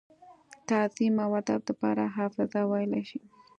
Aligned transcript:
تعظيم 0.69 1.15
او 1.25 1.31
ادب 1.41 1.61
دپاره 1.69 2.03
حافظ 2.17 2.51
وئيلی 2.69 3.03
شي۔ 3.09 3.19